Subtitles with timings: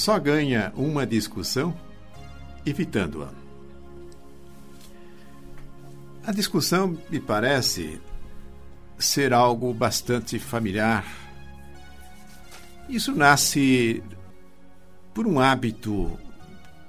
[0.00, 1.78] só ganha uma discussão
[2.64, 3.28] evitando-a.
[6.26, 8.00] A discussão me parece
[8.98, 11.04] ser algo bastante familiar.
[12.88, 14.02] Isso nasce
[15.12, 16.18] por um hábito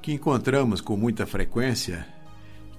[0.02, 2.08] que encontramos com muita frequência,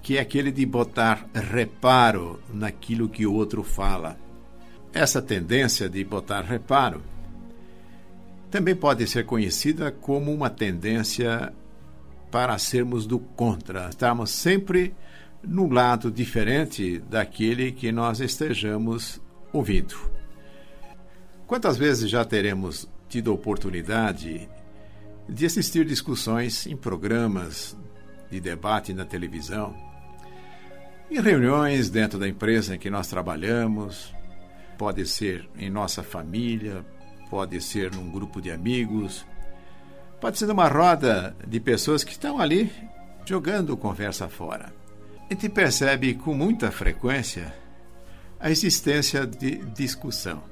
[0.00, 4.18] que é aquele de botar reparo naquilo que o outro fala.
[4.94, 7.02] Essa tendência de botar reparo
[8.52, 11.54] também pode ser conhecida como uma tendência
[12.30, 14.94] para sermos do contra, estarmos sempre
[15.42, 19.18] no lado diferente daquele que nós estejamos
[19.54, 19.96] ouvindo.
[21.46, 24.46] Quantas vezes já teremos tido a oportunidade
[25.26, 27.74] de assistir discussões em programas
[28.30, 29.74] de debate na televisão,
[31.10, 34.14] em reuniões dentro da empresa em que nós trabalhamos,
[34.76, 36.84] pode ser em nossa família,
[37.32, 39.24] pode ser num grupo de amigos,
[40.20, 42.70] pode ser numa roda de pessoas que estão ali
[43.24, 44.70] jogando conversa fora.
[45.30, 47.54] A gente percebe com muita frequência
[48.38, 50.42] a existência de discussão.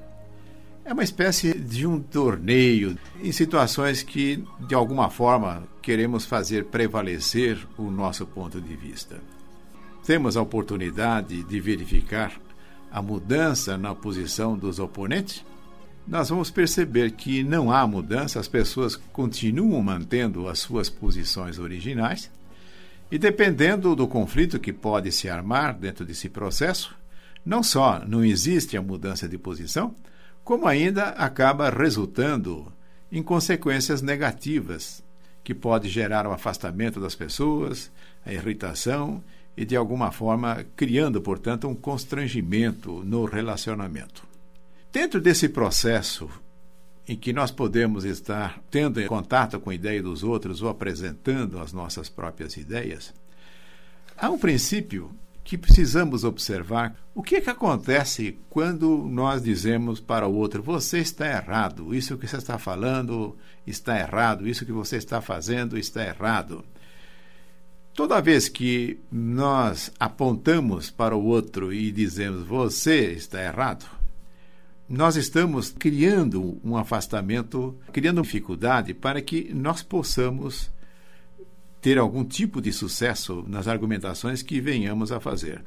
[0.83, 7.58] É uma espécie de um torneio em situações que, de alguma forma, queremos fazer prevalecer
[7.77, 9.20] o nosso ponto de vista.
[10.03, 12.33] Temos a oportunidade de verificar
[12.91, 15.45] a mudança na posição dos oponentes?
[16.11, 22.28] Nós vamos perceber que não há mudança, as pessoas continuam mantendo as suas posições originais,
[23.12, 26.97] e dependendo do conflito que pode se armar dentro desse processo,
[27.47, 29.94] não só não existe a mudança de posição,
[30.42, 32.72] como ainda acaba resultando
[33.12, 35.05] em consequências negativas,
[35.45, 37.89] que pode gerar o afastamento das pessoas,
[38.27, 39.22] a irritação
[39.56, 44.30] e, de alguma forma, criando, portanto, um constrangimento no relacionamento.
[44.92, 46.28] Dentro desse processo
[47.06, 51.73] em que nós podemos estar tendo contato com a ideia dos outros ou apresentando as
[51.73, 53.14] nossas próprias ideias,
[54.17, 55.11] há um princípio
[55.45, 60.98] que precisamos observar o que, é que acontece quando nós dizemos para o outro: você
[60.98, 63.36] está errado, isso que você está falando
[63.67, 66.64] está errado, isso que você está fazendo está errado.
[67.95, 73.99] Toda vez que nós apontamos para o outro e dizemos você está errado,
[74.90, 80.68] nós estamos criando um afastamento, criando dificuldade para que nós possamos
[81.80, 85.62] ter algum tipo de sucesso nas argumentações que venhamos a fazer.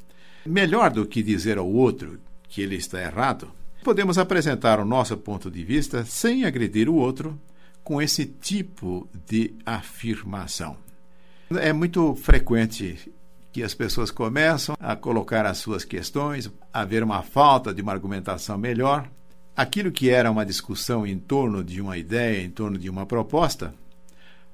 [0.45, 2.19] Melhor do que dizer ao outro
[2.50, 3.50] que ele está errado,
[3.81, 7.40] podemos apresentar o nosso ponto de vista sem agredir o outro
[7.81, 10.75] com esse tipo de afirmação.
[11.50, 13.09] É muito frequente
[13.53, 17.91] que as pessoas começam a colocar as suas questões, a haver uma falta de uma
[17.91, 19.08] argumentação melhor.
[19.56, 23.72] Aquilo que era uma discussão em torno de uma ideia, em torno de uma proposta,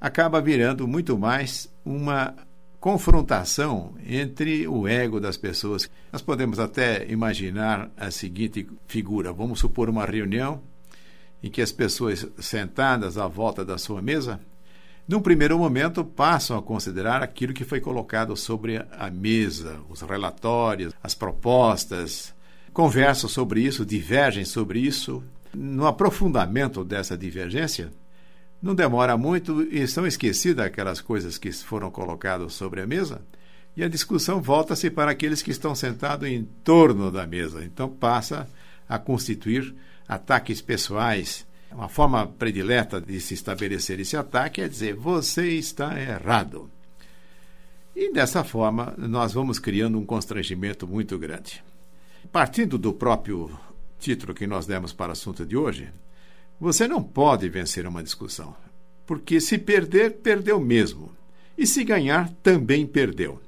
[0.02, 2.36] acaba virando muito mais uma
[2.78, 5.90] confrontação entre o ego das pessoas.
[6.12, 10.62] Nós podemos até imaginar a seguinte figura: vamos supor uma reunião
[11.42, 14.42] em que as pessoas sentadas à volta da sua mesa,
[15.10, 20.94] num primeiro momento passam a considerar aquilo que foi colocado sobre a mesa, os relatórios,
[21.02, 22.32] as propostas,
[22.72, 25.24] conversam sobre isso, divergem sobre isso.
[25.52, 27.90] No aprofundamento dessa divergência,
[28.62, 33.20] não demora muito e são esquecidas aquelas coisas que foram colocadas sobre a mesa
[33.76, 37.66] e a discussão volta-se para aqueles que estão sentados em torno da mesa.
[37.66, 38.48] Então passa
[38.88, 39.74] a constituir
[40.08, 41.48] ataques pessoais.
[41.72, 46.70] Uma forma predileta de se estabelecer esse ataque é dizer você está errado.
[47.96, 51.64] E dessa forma nós vamos criando um constrangimento muito grande.
[52.32, 53.52] Partindo do próprio
[54.00, 55.90] título que nós demos para o assunto de hoje,
[56.60, 58.56] você não pode vencer uma discussão,
[59.06, 61.12] porque se perder, perdeu mesmo.
[61.58, 63.42] E se ganhar, também perdeu.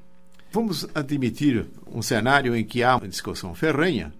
[0.52, 4.14] Vamos admitir um cenário em que há uma discussão ferrenha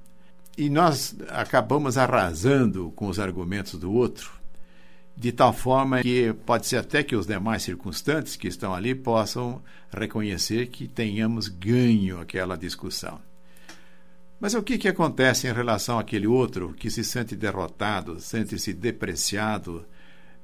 [0.62, 4.32] e nós acabamos arrasando com os argumentos do outro,
[5.18, 9.60] de tal forma que pode ser até que os demais circunstantes que estão ali possam
[9.92, 13.20] reconhecer que tenhamos ganho aquela discussão.
[14.40, 19.84] Mas o que, que acontece em relação àquele outro que se sente derrotado, sente-se depreciado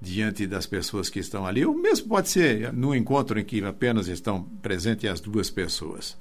[0.02, 1.64] diante das pessoas que estão ali?
[1.64, 6.18] O mesmo pode ser no encontro em que apenas estão presentes as duas pessoas.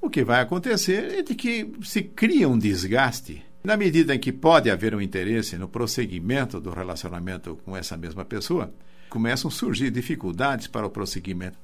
[0.00, 3.42] O que vai acontecer é de que se cria um desgaste.
[3.62, 8.24] Na medida em que pode haver um interesse no prosseguimento do relacionamento com essa mesma
[8.24, 8.72] pessoa,
[9.10, 11.58] começam a surgir dificuldades para o prosseguimento.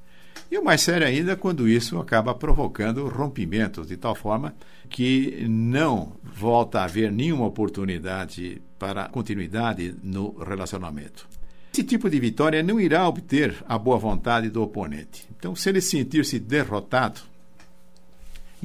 [0.51, 4.53] E o mais sério ainda é quando isso acaba provocando rompimentos, de tal forma
[4.89, 11.27] que não volta a haver nenhuma oportunidade para continuidade no relacionamento.
[11.73, 15.27] Esse tipo de vitória não irá obter a boa vontade do oponente.
[15.37, 17.21] Então, se ele sentir-se derrotado,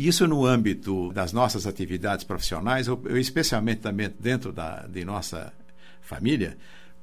[0.06, 5.52] isso no âmbito das nossas atividades profissionais, ou especialmente também dentro da, de nossa
[6.00, 6.56] família,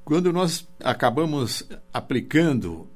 [0.04, 2.88] quando nós acabamos aplicando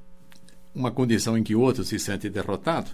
[0.75, 2.90] uma condição em que outro se sente derrotado,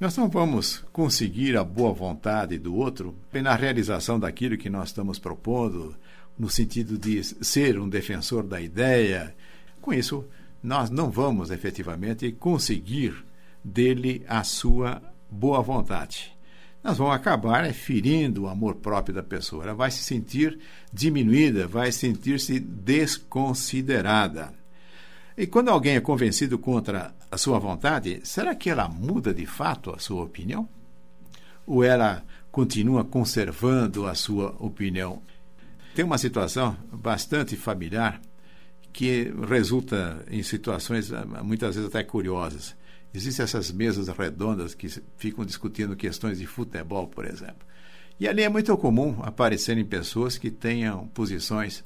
[0.00, 5.20] nós não vamos conseguir a boa vontade do outro na realização daquilo que nós estamos
[5.20, 5.94] propondo,
[6.36, 9.34] no sentido de ser um defensor da ideia.
[9.80, 10.24] Com isso,
[10.60, 13.14] nós não vamos efetivamente conseguir
[13.62, 15.00] dele a sua
[15.34, 16.32] boa vontade.
[16.82, 19.64] Nós vamos acabar ferindo o amor próprio da pessoa.
[19.64, 20.58] Ela vai se sentir
[20.92, 24.54] diminuída, vai sentir-se desconsiderada.
[25.36, 29.90] E quando alguém é convencido contra a sua vontade, será que ela muda de fato
[29.90, 30.68] a sua opinião?
[31.66, 32.22] Ou ela
[32.52, 35.20] continua conservando a sua opinião?
[35.94, 38.20] Tem uma situação bastante familiar
[38.92, 41.10] que resulta em situações
[41.42, 42.76] muitas vezes até curiosas.
[43.14, 47.64] Existem essas mesas redondas que ficam discutindo questões de futebol, por exemplo.
[48.18, 51.84] E ali é muito comum aparecerem pessoas que tenham posições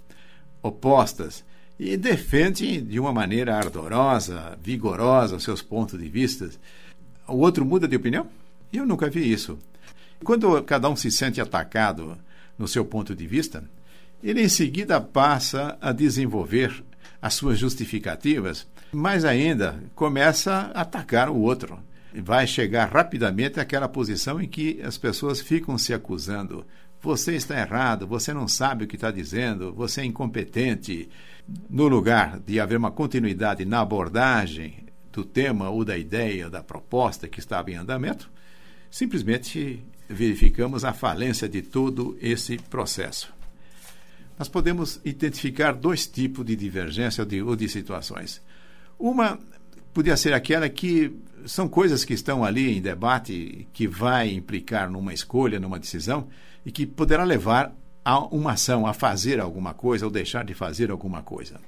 [0.62, 1.44] opostas
[1.78, 6.50] e defende de uma maneira ardorosa, vigorosa seus pontos de vista.
[7.26, 8.26] O outro muda de opinião?
[8.72, 9.58] Eu nunca vi isso.
[10.24, 12.18] Quando cada um se sente atacado
[12.58, 13.62] no seu ponto de vista,
[14.22, 16.82] ele em seguida passa a desenvolver
[17.20, 21.78] as suas justificativas, mas ainda começa a atacar o outro.
[22.14, 26.64] Vai chegar rapidamente àquela posição em que as pessoas ficam se acusando.
[27.00, 31.08] Você está errado, você não sabe o que está dizendo, você é incompetente,
[31.70, 37.28] no lugar de haver uma continuidade na abordagem do tema ou da ideia, da proposta
[37.28, 38.30] que estava em andamento,
[38.90, 43.32] simplesmente verificamos a falência de todo esse processo.
[44.38, 48.40] Nós podemos identificar dois tipos de divergência de, ou de situações.
[48.98, 49.38] Uma
[49.92, 51.12] podia ser aquela que
[51.46, 56.28] são coisas que estão ali em debate, que vai implicar numa escolha, numa decisão,
[56.64, 57.72] e que poderá levar
[58.04, 61.60] a uma ação, a fazer alguma coisa ou deixar de fazer alguma coisa.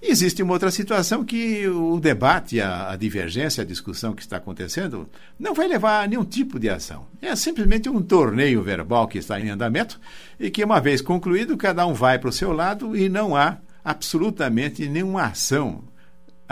[0.00, 5.08] Existe uma outra situação que o debate, a, a, divergência, a discussão que está acontecendo
[5.38, 7.06] não vai levar a nenhum tipo de ação.
[7.20, 10.00] É simplesmente um torneio verbal que está em andamento
[10.40, 13.58] e que, uma vez concluído, cada um vai para o seu lado e não há
[13.84, 15.84] absolutamente nenhuma ação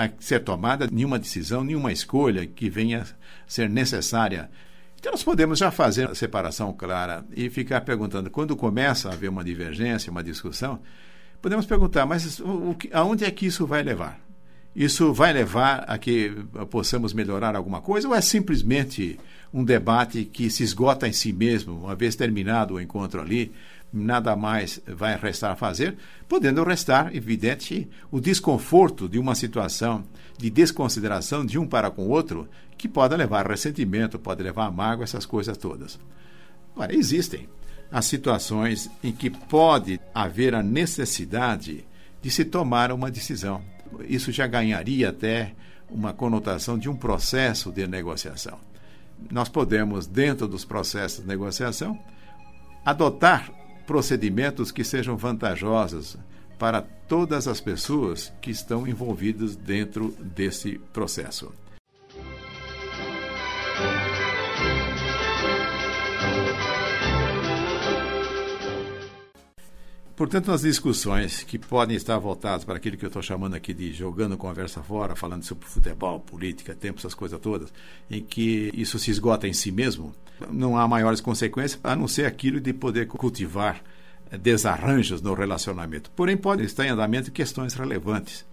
[0.07, 3.07] a ser tomada, nenhuma decisão, nenhuma escolha que venha
[3.47, 4.51] ser necessária
[5.01, 9.31] então, nós podemos já fazer a separação clara e ficar perguntando, quando começa a haver
[9.31, 10.79] uma divergência, uma discussão,
[11.41, 14.21] podemos perguntar, mas o, aonde é que isso vai levar?
[14.77, 16.31] Isso vai levar a que
[16.69, 19.19] possamos melhorar alguma coisa ou é simplesmente
[19.53, 23.51] um debate que se esgota em si mesmo, uma vez terminado o encontro ali,
[23.93, 25.97] nada mais vai restar a fazer,
[26.29, 30.05] podendo restar, evidente, o desconforto de uma situação
[30.39, 32.49] de desconsideração de um para com o outro,
[32.79, 35.99] que pode levar a ressentimento, pode levar a mágoa, essas coisas todas.
[36.75, 37.49] Agora, existem
[37.91, 41.85] as situações em que pode haver a necessidade
[42.23, 43.63] de se tomar uma decisão.
[44.09, 45.53] Isso já ganharia até
[45.91, 48.59] uma conotação de um processo de negociação.
[49.31, 51.99] Nós podemos, dentro dos processos de negociação,
[52.85, 53.51] adotar
[53.91, 56.17] procedimentos que sejam vantajosos
[56.57, 61.53] para todas as pessoas que estão envolvidas dentro desse processo.
[70.21, 73.91] Portanto, nas discussões que podem estar voltadas para aquilo que eu estou chamando aqui de
[73.91, 77.73] jogando conversa fora, falando sobre futebol, política, tempo, essas coisas todas,
[78.11, 80.15] em que isso se esgota em si mesmo,
[80.51, 83.83] não há maiores consequências a não ser aquilo de poder cultivar
[84.31, 86.11] eh, desarranjos no relacionamento.
[86.11, 88.45] Porém, podem estar em andamento questões relevantes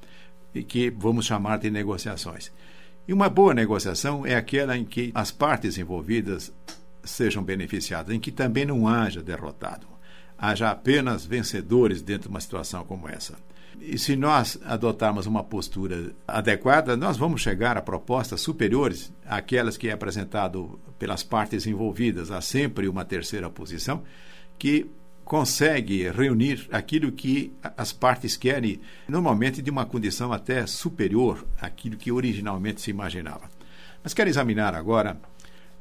[0.55, 2.49] e que vamos chamar de negociações.
[3.05, 6.49] E uma boa negociação é aquela em que as partes envolvidas
[7.03, 9.96] sejam beneficiadas, em que também não haja derrotado
[10.37, 13.35] haja apenas vencedores dentro de uma situação como essa.
[13.79, 19.87] E se nós adotarmos uma postura adequada, nós vamos chegar a propostas superiores àquelas que
[19.87, 22.31] é apresentado pelas partes envolvidas.
[22.31, 24.03] Há sempre uma terceira posição
[24.57, 24.89] que
[25.23, 32.11] consegue reunir aquilo que as partes querem, normalmente de uma condição até superior àquilo que
[32.11, 33.49] originalmente se imaginava.
[34.01, 35.19] Mas quero examinar agora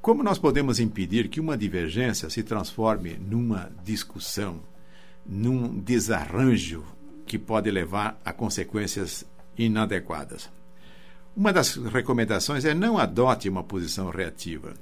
[0.06, 4.60] como nós podemos impedir que uma divergência se transforme numa discussão,
[5.26, 6.84] num desarranjo
[7.26, 9.24] que pode levar a consequências
[9.58, 10.48] inadequadas?
[11.36, 14.74] Uma das recomendações é não adote uma posição reativa.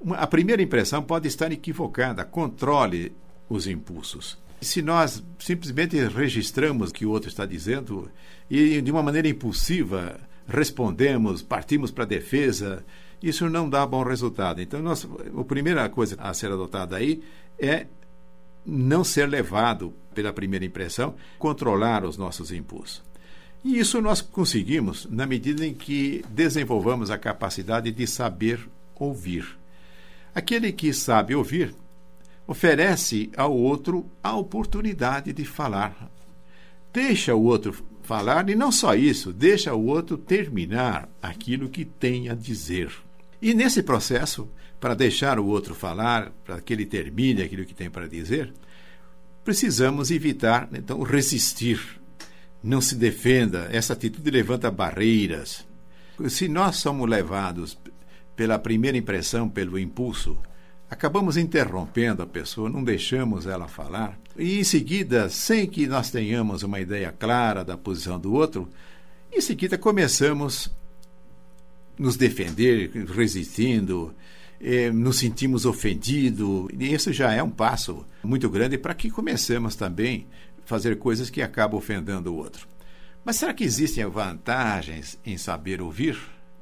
[0.00, 3.12] Uma, a primeira impressão pode estar equivocada, controle
[3.48, 4.36] os impulsos.
[4.60, 8.10] Se nós simplesmente registramos o que o outro está dizendo
[8.50, 12.84] e de uma maneira impulsiva respondemos, partimos para a defesa,
[13.22, 14.60] isso não dá bom resultado.
[14.62, 15.06] Então, nós,
[15.38, 17.22] a primeira coisa a ser adotada aí
[17.58, 17.86] é
[18.64, 23.02] não ser levado pela primeira impressão, controlar os nossos impulsos.
[23.64, 29.58] E isso nós conseguimos na medida em que desenvolvamos a capacidade de saber ouvir.
[30.34, 31.74] Aquele que sabe ouvir
[32.46, 36.10] oferece ao outro a oportunidade de falar.
[36.92, 42.28] Deixa o outro falar e não só isso, deixa o outro terminar aquilo que tem
[42.30, 42.90] a dizer.
[43.40, 44.48] E nesse processo,
[44.80, 48.52] para deixar o outro falar, para que ele termine aquilo que tem para dizer,
[49.44, 51.80] precisamos evitar, então, resistir.
[52.62, 55.66] Não se defenda, essa atitude levanta barreiras.
[56.28, 57.78] Se nós somos levados
[58.34, 60.36] pela primeira impressão, pelo impulso,
[60.90, 66.62] acabamos interrompendo a pessoa, não deixamos ela falar, e em seguida, sem que nós tenhamos
[66.62, 68.68] uma ideia clara da posição do outro,
[69.32, 70.70] em seguida começamos
[71.98, 74.14] nos defender, resistindo,
[74.60, 79.74] eh, nos sentimos ofendidos, e isso já é um passo muito grande para que comecemos
[79.76, 80.26] também
[80.62, 82.66] a fazer coisas que acabam ofendendo o outro.
[83.24, 86.18] Mas será que existem vantagens em saber ouvir?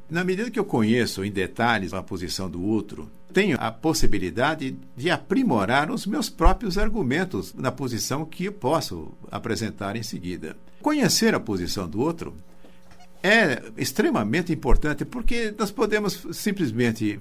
[0.09, 5.11] Na medida que eu conheço em detalhes a posição do outro, tenho a possibilidade de
[5.11, 10.57] aprimorar os meus próprios argumentos na posição que eu posso apresentar em seguida.
[10.81, 12.35] Conhecer a posição do outro
[13.21, 17.19] é extremamente importante porque nós podemos simplesmente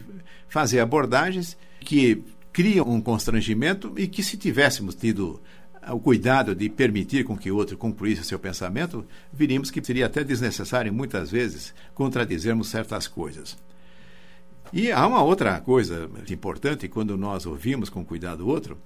[0.48, 2.24] fazer abordagens que
[2.54, 5.42] criam um constrangimento e que se tivéssemos tido
[5.92, 10.94] o cuidado de permitir com que outro concluísse seu pensamento, viríamos que seria até desnecessário,
[10.94, 13.58] muitas vezes, contradizermos certas coisas.
[14.74, 18.77] E há uma outra coisa importante, quando nós ouvimos com cuidado o outro,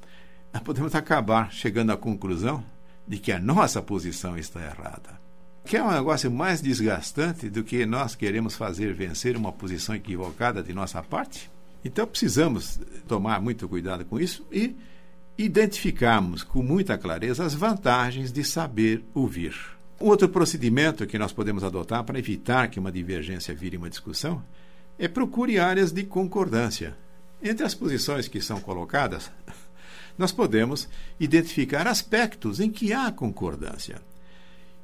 [0.64, 2.64] podemos acabar chegando à conclusão
[3.08, 5.20] de que a nossa posição está errada.
[5.66, 10.62] Que é um negócio mais desgastante do que nós queremos fazer vencer uma posição equivocada
[10.62, 11.50] de nossa parte?
[11.84, 14.76] Então precisamos tomar muito cuidado com isso e
[15.40, 19.56] identificarmos com muita clareza as vantagens de saber ouvir.
[19.98, 24.44] Outro procedimento que nós podemos adotar para evitar que uma divergência vire uma discussão
[24.98, 26.94] é procure áreas de concordância.
[27.42, 29.32] Entre as posições que são colocadas,
[30.18, 34.02] nós podemos identificar aspectos em que há concordância.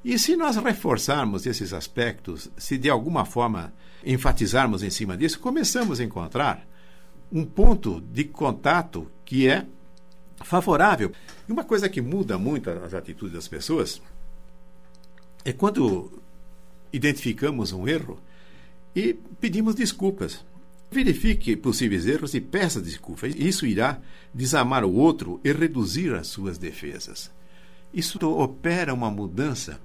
[0.06, 3.74] E se nós reforçarmos esses aspectos, se de alguma forma
[4.06, 6.66] enfatizarmos em cima disso, começamos a encontrar
[7.30, 9.66] um ponto de contato que é
[10.44, 11.12] favorável.
[11.48, 14.01] E uma coisa que muda muito as atitudes das pessoas
[15.44, 16.12] é quando
[16.92, 18.20] identificamos um erro
[18.96, 20.44] e pedimos desculpas.
[20.92, 23.34] Verifique possíveis erros e peça desculpas.
[23.36, 24.00] Isso irá
[24.34, 27.32] desamar o outro e reduzir as suas defesas.
[27.94, 29.80] Isso opera uma mudança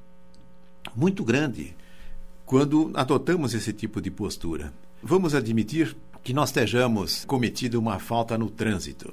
[0.95, 1.77] muito grande
[2.45, 4.73] quando adotamos esse tipo de postura.
[5.03, 9.13] Vamos admitir que nós estejamos cometido uma falta no trânsito.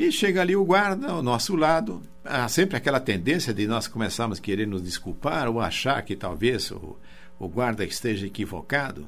[0.00, 2.00] E chega ali o guarda ao nosso lado.
[2.24, 6.70] Há sempre aquela tendência de nós começarmos a querer nos desculpar ou achar que talvez
[6.70, 6.96] o,
[7.38, 9.06] o guarda esteja equivocado.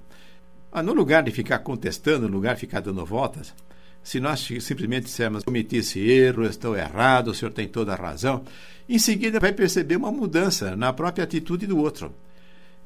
[0.70, 3.54] Ah, no lugar de ficar contestando, no lugar de ficar dando voltas,
[4.02, 8.44] se nós simplesmente dissermos cometi esse erro, estou errado, o senhor tem toda a razão,
[8.87, 12.14] em seguida vai perceber uma mudança na própria atitude do outro.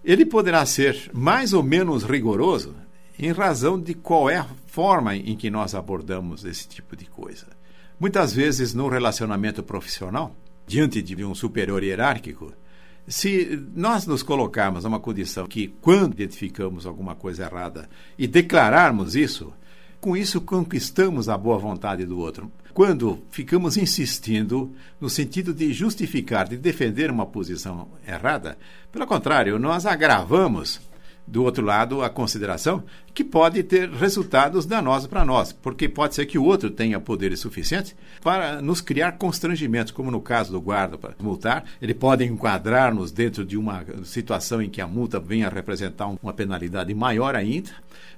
[0.05, 2.73] Ele poderá ser mais ou menos rigoroso
[3.19, 7.49] em razão de qual é a forma em que nós abordamos esse tipo de coisa.
[7.99, 10.37] Muitas vezes, no relacionamento profissional,
[10.67, 12.53] diante de um superior hierárquico,
[13.09, 17.89] se nós nos colocarmos numa condição que, quando identificamos alguma coisa errada
[18.19, 19.53] e declararmos isso,
[19.99, 22.51] com isso conquistamos a boa vontade do outro.
[22.75, 28.59] Quando ficamos insistindo no sentido de justificar, de defender uma posição errada,
[28.93, 30.81] pelo contrário, nós agravamos
[31.27, 36.27] do outro lado, a consideração que pode ter resultados danosos para nós, porque pode ser
[36.27, 40.97] que o outro tenha poderes suficientes para nos criar constrangimentos, como no caso do guarda
[40.97, 45.51] para multar, ele pode enquadrar-nos dentro de uma situação em que a multa venha a
[45.51, 47.71] representar uma penalidade maior ainda.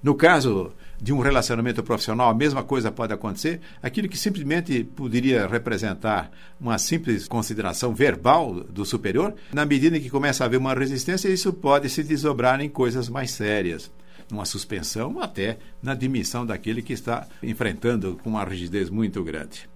[0.02, 3.60] No caso de um relacionamento profissional, a mesma coisa pode acontecer.
[3.82, 10.10] Aquilo que simplesmente poderia representar uma simples consideração verbal do superior, na medida em que
[10.10, 13.90] começa a haver uma resistência, isso pode se desdobrar em coisas mais sérias.
[14.30, 19.68] Numa suspensão, até na demissão daquele que está enfrentando com uma rigidez muito grande.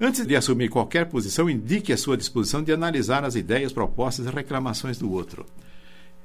[0.00, 4.30] Antes de assumir qualquer posição, indique a sua disposição de analisar as ideias, propostas e
[4.30, 5.46] reclamações do outro.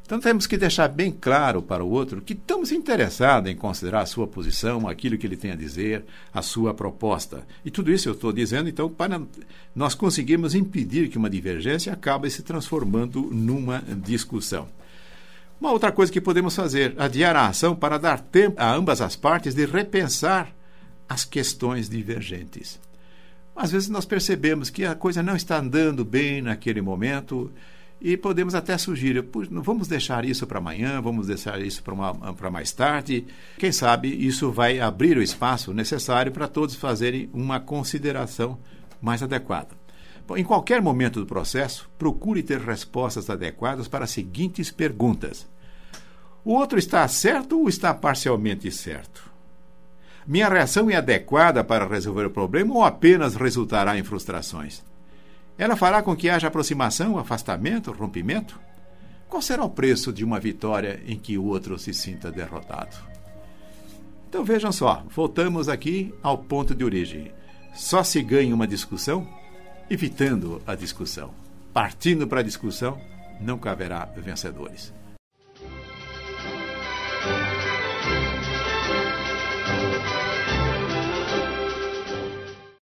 [0.10, 4.06] Então temos que deixar bem claro para o outro que estamos interessados em considerar a
[4.08, 7.46] sua posição, aquilo que ele tem a dizer, a sua proposta.
[7.64, 9.22] E tudo isso eu estou dizendo, então, para
[9.76, 14.68] nós conseguirmos impedir que uma divergência acabe se transformando numa discussão.
[15.62, 19.16] Uma outra coisa que podemos fazer, adiar a ação para dar tempo a ambas as
[19.16, 20.52] partes de repensar
[21.08, 22.80] as questões divergentes.
[23.56, 27.52] Às vezes nós percebemos que a coisa não está andando bem naquele momento
[28.02, 33.26] e podemos até sugerir, vamos deixar isso para amanhã, vamos deixar isso para mais tarde.
[33.58, 38.58] Quem sabe isso vai abrir o espaço necessário para todos fazerem uma consideração
[39.02, 39.70] mais adequada.
[40.26, 45.48] Bom, em qualquer momento do processo, procure ter respostas adequadas para as seguintes perguntas:
[46.46, 49.30] O outro está certo ou está parcialmente certo?
[50.26, 54.84] Minha reação é adequada para resolver o problema ou apenas resultará em frustrações?
[55.60, 58.58] Ela fará com que haja aproximação, afastamento, rompimento?
[59.28, 62.96] Qual será o preço de uma vitória em que o outro se sinta derrotado?
[64.30, 67.34] Então vejam só, voltamos aqui ao ponto de origem.
[67.76, 69.28] Só se ganha uma discussão
[69.90, 71.32] evitando a discussão.
[71.74, 72.98] Partindo para a discussão,
[73.42, 74.94] não caberá vencedores.